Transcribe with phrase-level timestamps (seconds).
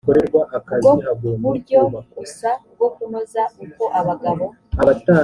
[1.17, 1.79] bwo buryo
[2.15, 4.45] gusa bwo kunoza uko abagabo